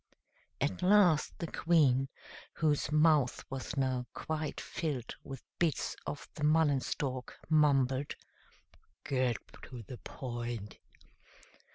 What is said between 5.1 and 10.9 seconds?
with bits of the mullen stalk, mumbled, "Get to the point."